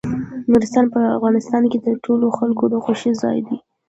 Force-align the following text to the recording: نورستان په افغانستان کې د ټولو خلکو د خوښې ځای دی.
نورستان 0.51 0.85
په 0.93 0.99
افغانستان 1.17 1.63
کې 1.71 1.77
د 1.85 1.87
ټولو 2.03 2.27
خلکو 2.37 2.63
د 2.73 2.75
خوښې 2.83 3.11
ځای 3.21 3.37
دی. 3.47 3.57